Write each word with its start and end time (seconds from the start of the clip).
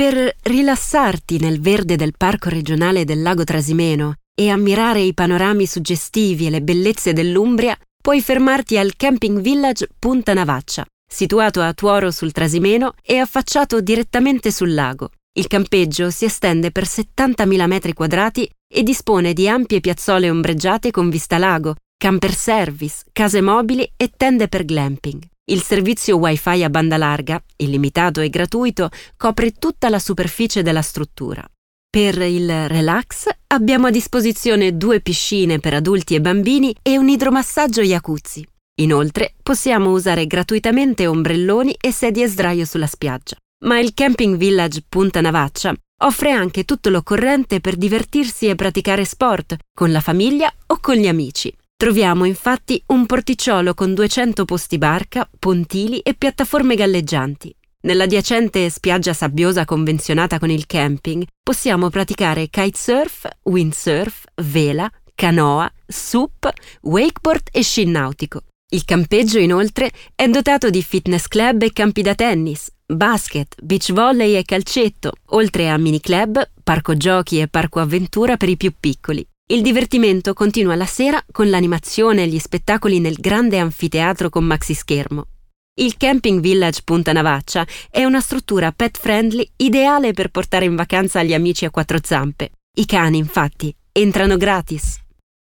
Per 0.00 0.34
rilassarti 0.44 1.38
nel 1.38 1.60
verde 1.60 1.94
del 1.94 2.14
parco 2.16 2.48
regionale 2.48 3.04
del 3.04 3.20
lago 3.20 3.44
Trasimeno 3.44 4.14
e 4.34 4.48
ammirare 4.48 5.00
i 5.00 5.12
panorami 5.12 5.66
suggestivi 5.66 6.46
e 6.46 6.50
le 6.50 6.62
bellezze 6.62 7.12
dell'Umbria, 7.12 7.76
puoi 8.02 8.22
fermarti 8.22 8.78
al 8.78 8.96
Camping 8.96 9.40
Village 9.40 9.88
Punta 9.98 10.32
Navaccia, 10.32 10.86
situato 11.06 11.60
a 11.60 11.74
Tuoro 11.74 12.10
sul 12.10 12.32
Trasimeno 12.32 12.94
e 13.02 13.18
affacciato 13.18 13.82
direttamente 13.82 14.50
sul 14.50 14.72
lago. 14.72 15.10
Il 15.36 15.48
campeggio 15.48 16.08
si 16.08 16.24
estende 16.24 16.70
per 16.70 16.84
70.000 16.84 17.66
metri 17.66 17.92
quadrati 17.92 18.50
e 18.72 18.82
dispone 18.82 19.34
di 19.34 19.50
ampie 19.50 19.80
piazzole 19.80 20.30
ombreggiate 20.30 20.90
con 20.90 21.10
vista 21.10 21.36
lago, 21.36 21.74
camper 21.98 22.32
service, 22.32 23.04
case 23.12 23.42
mobili 23.42 23.86
e 23.98 24.10
tende 24.16 24.48
per 24.48 24.64
glamping. 24.64 25.20
Il 25.50 25.62
servizio 25.64 26.16
Wi-Fi 26.16 26.62
a 26.62 26.70
banda 26.70 26.96
larga, 26.96 27.42
illimitato 27.56 28.20
e 28.20 28.28
gratuito, 28.28 28.88
copre 29.16 29.50
tutta 29.50 29.88
la 29.88 29.98
superficie 29.98 30.62
della 30.62 30.80
struttura. 30.80 31.44
Per 31.90 32.18
il 32.22 32.68
relax 32.68 33.26
abbiamo 33.48 33.88
a 33.88 33.90
disposizione 33.90 34.76
due 34.76 35.00
piscine 35.00 35.58
per 35.58 35.74
adulti 35.74 36.14
e 36.14 36.20
bambini 36.20 36.72
e 36.80 36.96
un 36.98 37.08
idromassaggio 37.08 37.82
jacuzzi. 37.82 38.46
Inoltre 38.80 39.34
possiamo 39.42 39.90
usare 39.90 40.28
gratuitamente 40.28 41.08
ombrelloni 41.08 41.74
e 41.80 41.90
sedie 41.90 42.28
sdraio 42.28 42.64
sulla 42.64 42.86
spiaggia. 42.86 43.34
Ma 43.64 43.80
il 43.80 43.92
Camping 43.92 44.36
Village 44.36 44.84
Punta 44.88 45.20
Navaccia 45.20 45.74
offre 46.02 46.30
anche 46.30 46.64
tutto 46.64 46.90
l'occorrente 46.90 47.58
per 47.58 47.74
divertirsi 47.74 48.46
e 48.46 48.54
praticare 48.54 49.04
sport 49.04 49.56
con 49.74 49.90
la 49.90 50.00
famiglia 50.00 50.50
o 50.68 50.78
con 50.80 50.94
gli 50.94 51.08
amici. 51.08 51.52
Troviamo 51.80 52.26
infatti 52.26 52.82
un 52.88 53.06
porticciolo 53.06 53.72
con 53.72 53.94
200 53.94 54.44
posti 54.44 54.76
barca, 54.76 55.26
pontili 55.38 56.00
e 56.00 56.12
piattaforme 56.12 56.74
galleggianti. 56.74 57.56
Nell'adiacente 57.84 58.68
spiaggia 58.68 59.14
sabbiosa 59.14 59.64
convenzionata 59.64 60.38
con 60.38 60.50
il 60.50 60.66
camping 60.66 61.24
possiamo 61.42 61.88
praticare 61.88 62.50
kitesurf, 62.50 63.26
windsurf, 63.44 64.24
vela, 64.42 64.90
canoa, 65.14 65.72
sup, 65.86 66.52
wakeboard 66.82 67.48
e 67.50 67.62
sci 67.62 67.86
nautico. 67.86 68.42
Il 68.72 68.84
campeggio 68.84 69.38
inoltre 69.38 69.90
è 70.14 70.28
dotato 70.28 70.68
di 70.68 70.82
fitness 70.82 71.28
club 71.28 71.62
e 71.62 71.72
campi 71.72 72.02
da 72.02 72.14
tennis, 72.14 72.70
basket, 72.84 73.54
beach 73.62 73.90
volley 73.94 74.36
e 74.36 74.44
calcetto, 74.44 75.12
oltre 75.28 75.70
a 75.70 75.78
mini 75.78 76.00
club, 76.02 76.46
parco 76.62 76.94
giochi 76.94 77.40
e 77.40 77.48
parco 77.48 77.80
avventura 77.80 78.36
per 78.36 78.50
i 78.50 78.58
più 78.58 78.70
piccoli. 78.78 79.26
Il 79.50 79.62
divertimento 79.62 80.32
continua 80.32 80.76
la 80.76 80.86
sera 80.86 81.20
con 81.32 81.50
l'animazione 81.50 82.22
e 82.22 82.28
gli 82.28 82.38
spettacoli 82.38 83.00
nel 83.00 83.16
grande 83.16 83.58
anfiteatro 83.58 84.28
con 84.28 84.44
maxi 84.44 84.74
schermo. 84.74 85.26
Il 85.74 85.96
Camping 85.96 86.38
Village 86.40 86.82
Punta 86.84 87.12
Navaccia 87.12 87.66
è 87.90 88.04
una 88.04 88.20
struttura 88.20 88.70
pet 88.70 88.96
friendly 88.96 89.50
ideale 89.56 90.12
per 90.12 90.28
portare 90.28 90.66
in 90.66 90.76
vacanza 90.76 91.24
gli 91.24 91.34
amici 91.34 91.64
a 91.64 91.70
quattro 91.70 91.98
zampe. 92.00 92.52
I 92.78 92.86
cani, 92.86 93.18
infatti, 93.18 93.74
entrano 93.90 94.36
gratis. 94.36 94.99